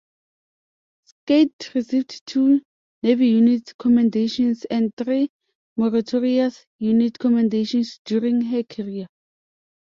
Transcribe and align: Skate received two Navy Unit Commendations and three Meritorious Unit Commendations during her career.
Skate 1.03 1.75
received 1.75 2.25
two 2.25 2.63
Navy 3.03 3.27
Unit 3.27 3.71
Commendations 3.77 4.65
and 4.65 4.91
three 4.97 5.29
Meritorious 5.77 6.65
Unit 6.79 7.19
Commendations 7.19 7.99
during 8.03 8.41
her 8.41 8.63
career. 8.63 9.05